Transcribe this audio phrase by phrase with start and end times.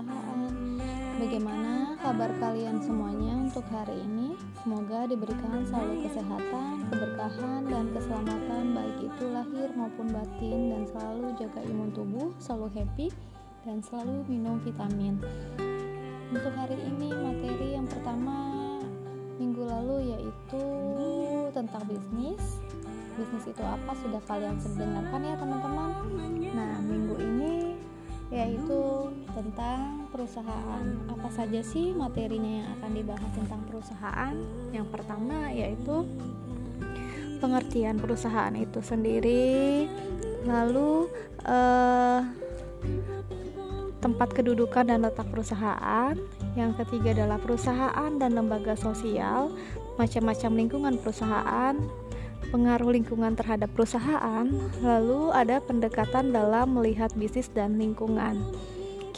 [0.00, 0.40] perusahaan.
[1.20, 4.32] Bagaimana kabar kalian semuanya untuk hari ini?
[4.64, 11.60] Semoga diberikan selalu kesehatan, keberkahan, dan keselamatan baik itu lahir maupun batin dan selalu jaga
[11.68, 13.08] imun tubuh, selalu happy,
[13.68, 15.20] dan selalu minum vitamin.
[16.32, 18.56] Untuk hari ini materi yang pertama
[19.36, 20.64] minggu lalu yaitu
[21.52, 22.60] tentang bisnis
[23.16, 25.90] bisnis itu apa sudah kalian dengarkan ya teman-teman
[26.52, 27.70] nah minggu ini
[28.30, 34.36] yaitu tentang perusahaan apa saja sih materinya yang akan dibahas tentang perusahaan
[34.68, 36.04] yang pertama yaitu
[37.40, 39.88] pengertian perusahaan itu sendiri
[40.44, 41.08] lalu
[41.48, 42.20] eh,
[44.04, 46.12] tempat kedudukan dan letak perusahaan
[46.52, 49.48] yang ketiga adalah perusahaan dan lembaga sosial
[49.96, 51.80] macam-macam lingkungan perusahaan
[52.52, 54.42] pengaruh lingkungan terhadap perusahaan,
[54.82, 58.42] lalu ada pendekatan dalam melihat bisnis dan lingkungan.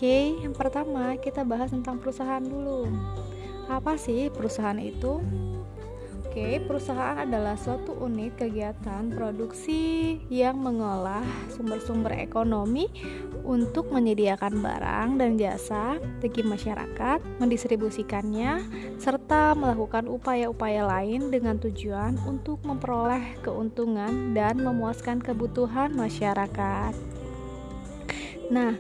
[0.03, 2.91] Oke, yang pertama kita bahas tentang perusahaan dulu.
[3.71, 5.23] Apa sih perusahaan itu?
[6.27, 11.23] Oke, perusahaan adalah suatu unit kegiatan produksi yang mengolah
[11.55, 12.91] sumber-sumber ekonomi
[13.47, 18.59] untuk menyediakan barang dan jasa bagi masyarakat, mendistribusikannya,
[18.99, 26.91] serta melakukan upaya-upaya lain dengan tujuan untuk memperoleh keuntungan dan memuaskan kebutuhan masyarakat.
[28.51, 28.75] Nah,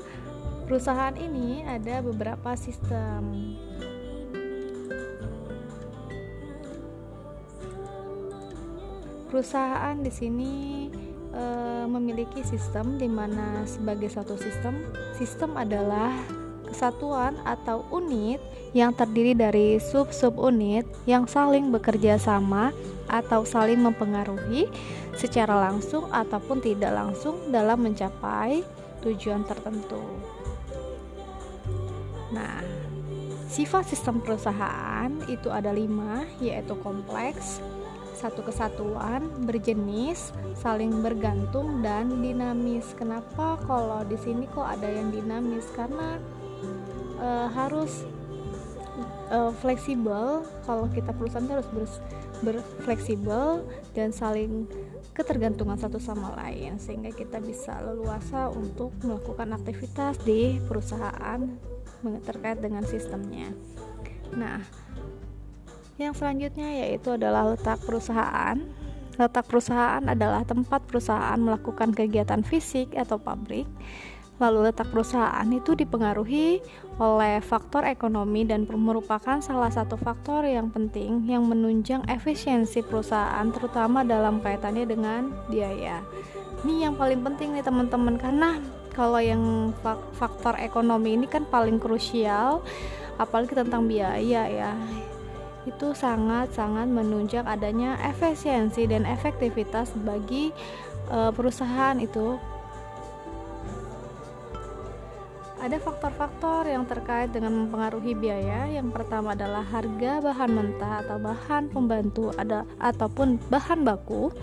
[0.73, 3.53] perusahaan ini ada beberapa sistem
[9.29, 10.55] perusahaan di sini
[11.29, 11.45] e,
[11.85, 14.81] memiliki sistem di mana sebagai satu sistem,
[15.13, 16.09] sistem adalah
[16.65, 18.41] kesatuan atau unit
[18.73, 22.73] yang terdiri dari sub-sub unit yang saling bekerja sama
[23.13, 24.73] atau saling mempengaruhi
[25.21, 28.65] secara langsung ataupun tidak langsung dalam mencapai
[29.05, 30.01] tujuan tertentu.
[32.33, 32.65] Nah,
[33.53, 37.61] sifat sistem perusahaan itu ada lima, yaitu kompleks,
[38.17, 42.97] satu kesatuan, berjenis, saling bergantung dan dinamis.
[42.97, 45.69] Kenapa kalau di sini kok ada yang dinamis?
[45.77, 46.17] Karena
[47.21, 48.09] e, harus
[49.29, 50.47] e, fleksibel.
[50.65, 51.85] Kalau kita perusahaan harus ber,
[52.43, 54.71] berfleksibel dan saling
[55.13, 61.72] ketergantungan satu sama lain sehingga kita bisa leluasa untuk melakukan aktivitas di perusahaan
[62.27, 63.55] terkait dengan sistemnya.
[64.35, 64.61] Nah,
[66.01, 68.57] yang selanjutnya yaitu adalah letak perusahaan.
[69.21, 73.69] Letak perusahaan adalah tempat perusahaan melakukan kegiatan fisik atau pabrik.
[74.41, 76.59] Lalu letak perusahaan itu dipengaruhi
[76.99, 84.03] oleh faktor ekonomi dan merupakan salah satu faktor yang penting yang menunjang efisiensi perusahaan terutama
[84.03, 86.03] dalam kaitannya dengan biaya.
[86.67, 88.59] Ini yang paling penting nih teman-teman karena
[88.93, 89.73] kalau yang
[90.17, 92.61] faktor ekonomi ini kan paling krusial
[93.17, 94.73] apalagi tentang biaya ya
[95.63, 100.51] itu sangat-sangat menunjang adanya efisiensi dan efektivitas bagi
[101.07, 102.35] e, perusahaan itu.
[105.63, 108.67] Ada faktor-faktor yang terkait dengan mempengaruhi biaya.
[108.67, 114.35] Yang pertama adalah harga bahan mentah atau bahan pembantu ada ataupun bahan baku.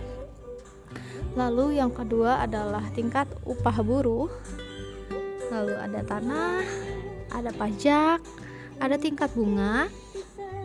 [1.39, 4.27] Lalu yang kedua adalah tingkat upah buruh.
[5.47, 6.59] Lalu ada tanah,
[7.31, 8.19] ada pajak,
[8.83, 9.88] ada tingkat bunga,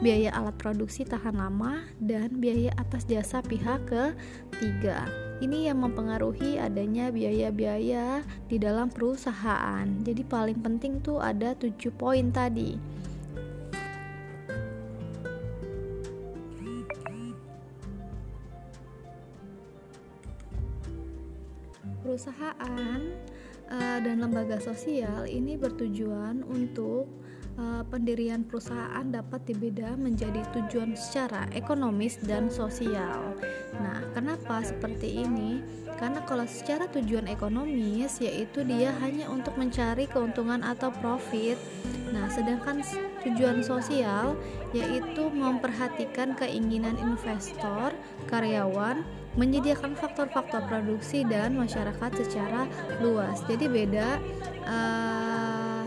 [0.02, 5.06] biaya alat produksi tahan lama, dan biaya atas jasa pihak ketiga.
[5.38, 9.86] Ini yang mempengaruhi adanya biaya-biaya di dalam perusahaan.
[10.02, 12.74] Jadi paling penting tuh ada 7 poin tadi.
[22.24, 23.04] Perusahaan
[23.68, 27.04] uh, dan lembaga sosial ini bertujuan untuk
[27.60, 33.36] uh, pendirian perusahaan dapat dibeda menjadi tujuan secara ekonomis dan sosial.
[33.76, 35.60] Nah, kenapa seperti ini?
[36.00, 41.60] Karena kalau secara tujuan ekonomis yaitu dia hanya untuk mencari keuntungan atau profit.
[42.08, 42.80] Nah, sedangkan
[43.20, 44.32] tujuan sosial
[44.72, 47.92] yaitu memperhatikan keinginan investor,
[48.32, 49.04] karyawan,
[49.34, 52.70] menyediakan faktor-faktor produksi dan masyarakat secara
[53.02, 53.42] luas.
[53.50, 54.18] Jadi beda
[54.66, 55.82] uh,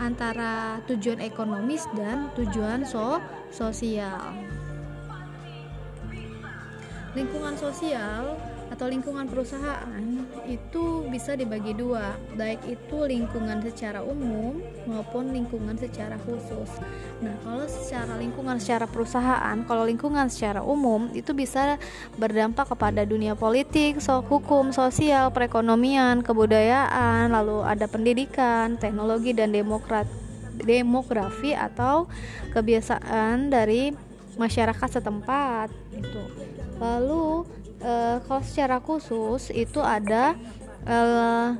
[0.00, 3.20] antara tujuan ekonomis dan tujuan so
[3.52, 4.32] sosial.
[7.12, 8.38] Lingkungan sosial
[8.70, 10.02] atau lingkungan perusahaan
[10.46, 16.70] itu bisa dibagi dua, baik itu lingkungan secara umum maupun lingkungan secara khusus.
[17.18, 21.82] Nah, kalau secara lingkungan secara perusahaan, kalau lingkungan secara umum itu bisa
[22.14, 30.06] berdampak kepada dunia politik, so, hukum, sosial, perekonomian, kebudayaan, lalu ada pendidikan, teknologi dan demokrat
[30.62, 32.06] demografi atau
[32.52, 33.90] kebiasaan dari
[34.36, 36.22] masyarakat setempat itu
[36.80, 37.44] lalu
[37.84, 40.36] uh, kalau secara khusus itu ada
[40.88, 41.56] uh,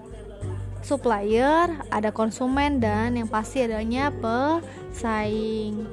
[0.81, 5.85] supplier, ada konsumen dan yang pasti adanya pesaing.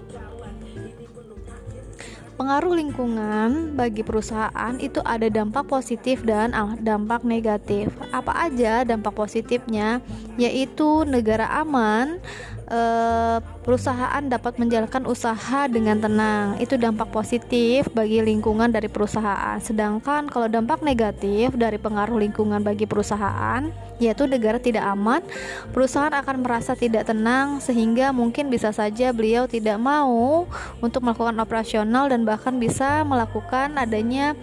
[2.37, 6.53] Pengaruh lingkungan bagi perusahaan itu ada dampak positif dan
[6.85, 7.89] dampak negatif.
[8.13, 10.05] Apa aja dampak positifnya?
[10.37, 12.21] Yaitu negara aman,
[12.67, 16.59] Eh, perusahaan dapat menjalankan usaha dengan tenang.
[16.59, 19.55] Itu dampak positif bagi lingkungan dari perusahaan.
[19.63, 23.71] Sedangkan kalau dampak negatif dari pengaruh lingkungan bagi perusahaan,
[24.03, 25.23] yaitu negara tidak aman,
[25.71, 30.43] perusahaan akan merasa tidak tenang sehingga mungkin bisa saja beliau tidak mau
[30.83, 34.35] untuk melakukan operasional dan bahkan bisa melakukan adanya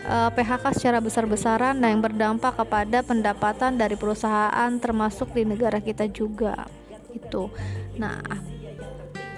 [0.00, 6.64] eh, PHK secara besar-besaran yang berdampak kepada pendapatan dari perusahaan termasuk di negara kita juga
[7.26, 7.50] itu.
[7.98, 8.22] Nah,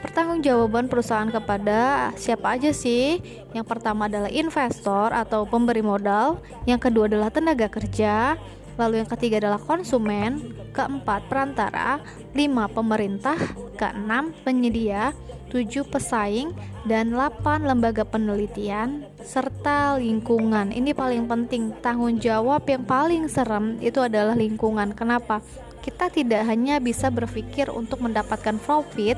[0.05, 3.19] pertanggungjawaban perusahaan kepada siapa aja sih?
[3.57, 6.39] Yang pertama adalah investor atau pemberi modal,
[6.69, 8.37] yang kedua adalah tenaga kerja,
[8.79, 11.99] lalu yang ketiga adalah konsumen, keempat perantara,
[12.33, 13.35] lima pemerintah,
[13.75, 15.11] keenam penyedia,
[15.51, 16.55] tujuh pesaing,
[16.87, 20.71] dan 8 lembaga penelitian serta lingkungan.
[20.71, 24.95] Ini paling penting, tanggung jawab yang paling serem itu adalah lingkungan.
[24.95, 25.43] Kenapa?
[25.89, 29.17] kita tidak hanya bisa berpikir untuk mendapatkan profit,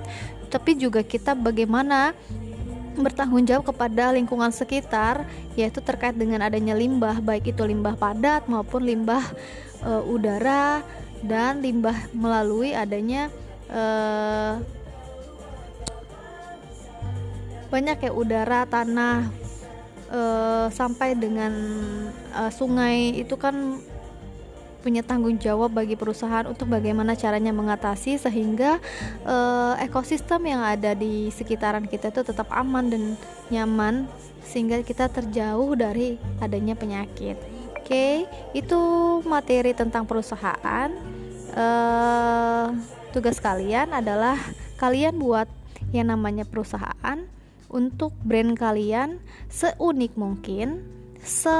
[0.54, 2.14] tapi juga kita bagaimana
[3.04, 5.26] bertanggung jawab kepada lingkungan sekitar,
[5.58, 9.24] yaitu terkait dengan adanya limbah, baik itu limbah padat maupun limbah
[9.82, 10.84] e, udara
[11.20, 13.28] dan limbah melalui adanya
[13.68, 13.82] e,
[17.70, 19.28] banyak ya udara, tanah
[20.08, 20.20] e,
[20.70, 21.52] sampai dengan
[22.32, 23.18] e, sungai.
[23.18, 23.80] Itu kan
[24.80, 28.80] punya tanggung jawab bagi perusahaan untuk bagaimana caranya mengatasi sehingga
[29.28, 33.02] uh, ekosistem yang ada di sekitaran kita itu tetap aman dan
[33.52, 34.08] nyaman
[34.40, 37.36] sehingga kita terjauh dari adanya penyakit.
[37.76, 38.14] Oke, okay,
[38.56, 38.80] itu
[39.28, 40.90] materi tentang perusahaan.
[41.50, 42.74] Uh,
[43.10, 44.38] tugas kalian adalah
[44.78, 45.50] kalian buat
[45.90, 47.26] yang namanya perusahaan
[47.70, 49.18] untuk brand kalian
[49.50, 50.86] seunik mungkin,
[51.22, 51.50] se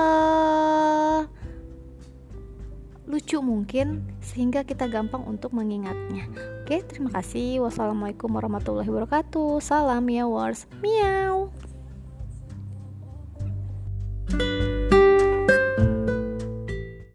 [3.11, 6.31] lucu mungkin sehingga kita gampang untuk mengingatnya.
[6.62, 7.67] Oke, terima kasih.
[7.67, 9.59] Wassalamualaikum warahmatullahi wabarakatuh.
[9.59, 10.71] Salam ya wars.
[10.79, 11.51] Miau.